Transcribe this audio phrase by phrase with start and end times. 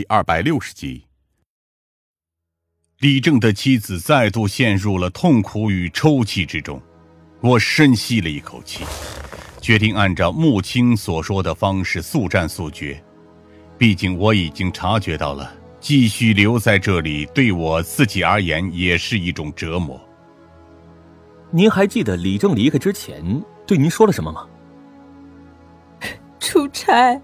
[0.00, 1.04] 第二百六十集。
[3.00, 6.80] 李正的妻子再度陷入了痛苦与抽泣之中，
[7.42, 8.82] 我深吸了一口气，
[9.60, 12.98] 决定按照穆青所说的方式速战速决。
[13.76, 20.00] 毕竟我已经察觉到了，继续留在这里对我自己而言也是一种折磨。
[21.50, 24.48] 您还记得李正离开之前对您说了什么吗？
[26.40, 27.20] 出差。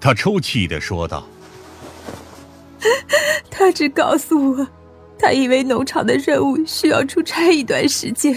[0.00, 1.26] 他抽泣的说道。
[3.50, 4.66] 他只告诉我，
[5.18, 8.34] 他因为农场的任务需要出差一段时间，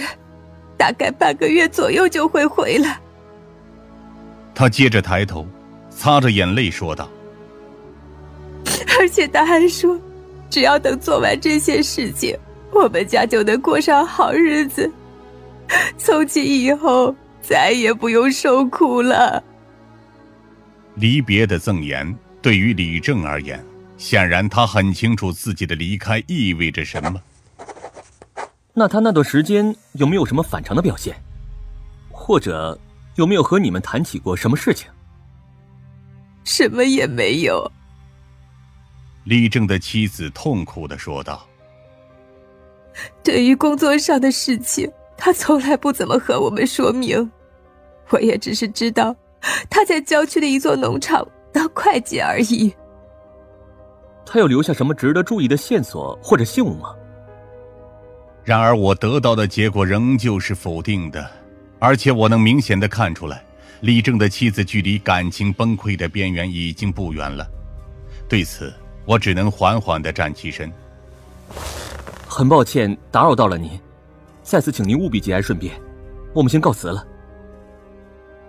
[0.76, 3.00] 大概半个月左右就会回来。
[4.54, 5.46] 他接着抬头，
[5.88, 7.08] 擦着眼泪说道
[9.00, 9.98] ：“而且他还说，
[10.50, 12.36] 只要等做完这些事情，
[12.70, 14.92] 我们家就能过上好日子，
[15.96, 19.42] 从今以后再也不用受苦了。”
[20.96, 23.64] 离别的赠言对于李正而言。
[23.96, 27.22] 显然，他很清楚自己的离开意味着什么。
[28.72, 31.14] 那他那段时间有没有什么反常的表现，
[32.10, 32.78] 或者
[33.14, 34.88] 有没有和你们谈起过什么事情？
[36.42, 37.70] 什么也没有。
[39.24, 41.46] 李正的妻子痛苦的说道
[43.22, 47.30] ：“对于工作上的事情，他从来不怎么和我们说明。
[48.10, 49.14] 我也只是知道
[49.68, 52.74] 他在郊区的一座农场当会计而已。”
[54.26, 56.94] 他有留下什么值得注意的线索或者信物吗？
[58.42, 61.30] 然而，我得到的结果仍旧是否定的，
[61.78, 63.42] 而且我能明显的看出来，
[63.80, 67.46] 李正的妻子距离感情崩溃的边缘已经不远了。
[68.28, 68.72] 对此，
[69.04, 70.70] 我只能缓缓的站起身。
[72.26, 73.78] 很抱歉打扰到了您，
[74.42, 75.74] 再次请您务必节哀顺变。
[76.34, 77.06] 我们先告辞了。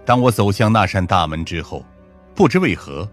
[0.06, 1.84] 当我走向那扇大门之后，
[2.36, 3.08] 不知为何。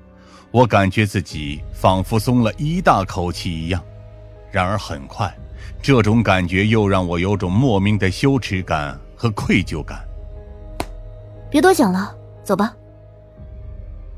[0.51, 3.83] 我感觉自己仿佛松了一大口气一样，
[4.51, 5.35] 然而很快，
[5.81, 10.07] 这种感觉又让我有种莫名的羞耻感和愧疚感。
[11.51, 12.14] 别多想了，
[12.45, 12.77] 走吧。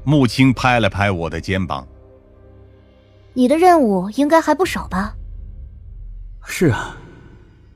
[0.02, 1.86] 穆青拍了拍我的肩膀
[3.32, 5.14] ：“你的任务应该还不少吧
[6.44, 6.96] ？”“是啊，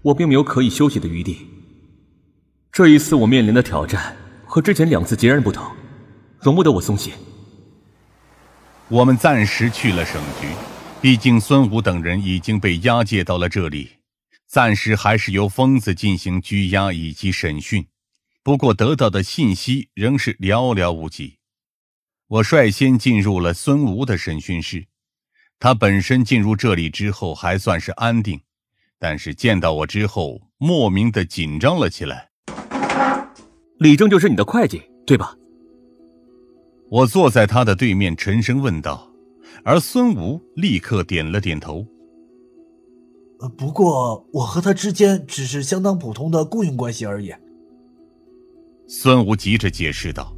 [0.02, 1.46] 我并没有可以休息的余地。
[2.72, 4.16] 这一次我面临的挑战
[4.48, 5.70] 和之前两次截然不同，
[6.40, 7.12] 容不得我松懈。”
[8.88, 10.48] 我们暂时去了省局，
[11.02, 13.90] 毕竟孙武等人已经被押解到了这里，
[14.46, 17.86] 暂时还是由疯子进行拘押以及审讯。
[18.42, 21.36] 不过得到的信息仍是寥寥无几。
[22.28, 24.86] 我率先进入了孙吴的审讯室，
[25.58, 28.40] 他本身进入这里之后还算是安定，
[28.98, 32.27] 但是见到我之后，莫名的紧张了起来。
[33.78, 35.36] 李正就是你的会计，对吧？
[36.90, 39.08] 我坐在他的对面，沉声问道，
[39.62, 41.86] 而孙吴立刻点了点头。
[43.40, 47.32] 呃，不过我和他之间只是相当普通的雇佣关系而已。
[48.88, 50.34] 孙吴急着解释道：“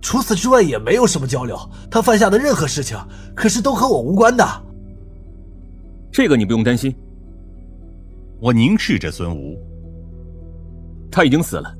[0.00, 1.58] 除此之外也没有什么交流。
[1.90, 2.96] 他犯下的任何事情，
[3.34, 4.44] 可是都和我无关的。
[6.10, 6.94] 这个你不用担心。”
[8.40, 9.58] 我凝视着孙吴，
[11.10, 11.74] 他已经死了。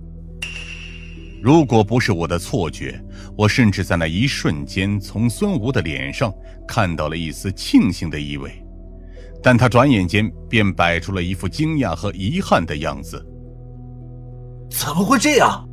[1.42, 3.02] 如果不是我的错觉，
[3.36, 6.32] 我甚至在那一瞬间从孙吴的脸上
[6.68, 8.62] 看到了一丝庆幸的意味，
[9.42, 13.24] 但他转眼间便摆出了一副惊讶和遗憾的样子。
[14.70, 15.66] 怎么会这样？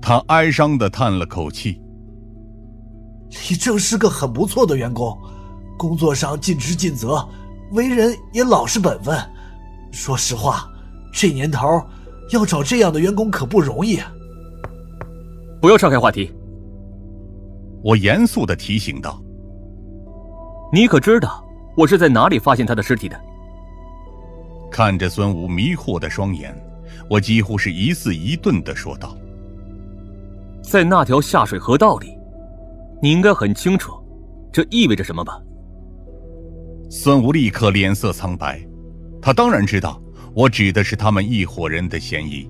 [0.00, 1.80] 他哀伤的叹了口气。
[3.50, 5.16] 李正是个很不错的员工，
[5.76, 7.28] 工作上尽职尽责，
[7.72, 9.18] 为人也老实本分。
[9.92, 10.70] 说实话，
[11.12, 11.82] 这年头
[12.32, 13.96] 要找这样的员工可不容易。
[13.96, 14.12] 啊
[15.60, 16.32] 不要岔开话题。
[17.82, 19.22] 我严肃的提醒道
[20.72, 21.44] ：“你可知道
[21.76, 23.20] 我是在哪里发现他的尸体的？”
[24.72, 26.54] 看着孙武迷惑的双眼，
[27.10, 29.14] 我几乎是一字一顿的说道
[30.64, 32.16] ：“在那条下水河道里，
[33.02, 33.92] 你应该很清楚，
[34.50, 35.38] 这意味着什么吧？”
[36.88, 38.66] 孙武立刻脸色苍白，
[39.20, 40.00] 他当然知道
[40.34, 42.48] 我指的是他们一伙人的嫌疑。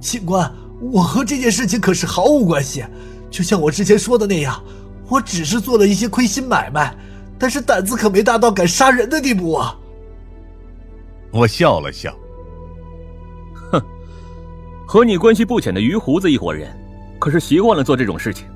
[0.00, 0.50] 警官。
[0.82, 2.82] 我和这件事情可是毫无关系，
[3.30, 4.64] 就像我之前说的那样，
[5.10, 6.96] 我只是做了一些亏心买卖，
[7.38, 9.78] 但是胆子可没大到敢杀人的地步啊！
[11.30, 12.16] 我笑了笑，
[13.70, 13.82] 哼，
[14.86, 16.74] 和你关系不浅的于胡子一伙人，
[17.18, 18.46] 可是习惯了做这种事情。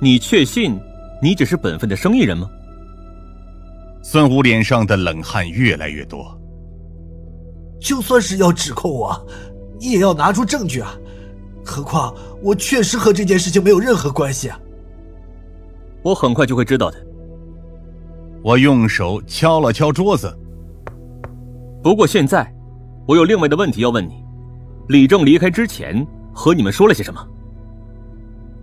[0.00, 0.78] 你确信
[1.20, 2.48] 你只是本分的生意人吗？
[4.00, 6.40] 孙武脸上的冷汗越来越多。
[7.82, 9.26] 就算是要指控我，
[9.80, 10.94] 你也要拿出证据啊！
[11.64, 14.58] 何况我确实和这件事情没有任何关系啊。
[16.02, 17.06] 我很快就会知道的。
[18.42, 20.32] 我用手敲了敲桌子。
[21.82, 22.48] 不过现在，
[23.06, 24.24] 我有另外的问题要问你：
[24.88, 27.20] 李正离开之前和你们说了些什么？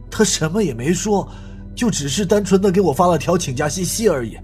[0.10, 1.28] 他什么也没说，
[1.76, 4.38] 就只是单纯的给我发了条请假信息而已。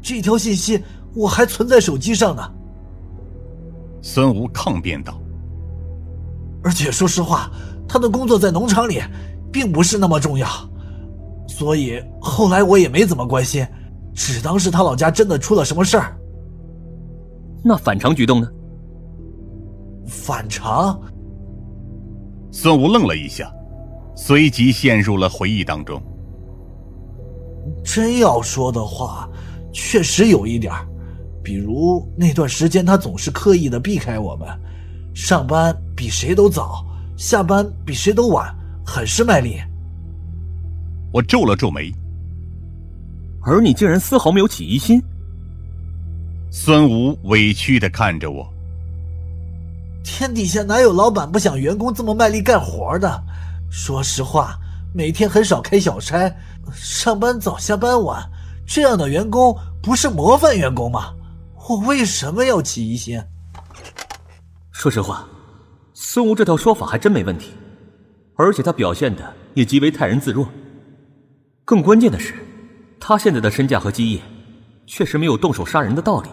[0.00, 0.82] 这条信息
[1.14, 2.42] 我还存在手机上呢。
[4.02, 5.18] 孙吴抗辩道。
[6.62, 7.50] 而且说实话，
[7.88, 9.00] 他的工作在农场里，
[9.50, 10.46] 并不是那么重要，
[11.48, 13.66] 所以后来我也没怎么关心，
[14.14, 16.16] 只当是他老家真的出了什么事儿。
[17.64, 18.48] 那反常举动呢？
[20.06, 21.00] 反常？
[22.50, 23.50] 孙吴愣了一下，
[24.14, 26.02] 随即陷入了回忆当中。
[27.84, 29.28] 真要说的话，
[29.72, 30.72] 确实有一点
[31.42, 34.48] 比如那段时间他总是刻意的避开我们。
[35.14, 36.84] 上班比谁都早，
[37.16, 38.54] 下班比谁都晚，
[38.86, 39.60] 很是卖力。
[41.12, 41.92] 我皱了皱眉，
[43.42, 45.02] 而你竟然丝毫没有起疑心。
[46.50, 48.46] 孙吴委屈的看着我。
[50.02, 53.22] 天底下哪有老板不想员工这么卖力干活的？
[53.70, 54.58] 说实话，
[54.94, 56.34] 每天很少开小差，
[56.74, 58.22] 上班早下班晚，
[58.66, 61.12] 这样的员工不是模范员工吗？
[61.68, 63.22] 我为什么要起疑心？
[64.72, 65.28] 说实话，
[65.94, 67.52] 孙吴这套说法还真没问题，
[68.34, 70.48] 而且他表现的也极为泰然自若。
[71.64, 72.34] 更关键的是，
[72.98, 74.20] 他现在的身价和基业，
[74.86, 76.30] 确实没有动手杀人的道理。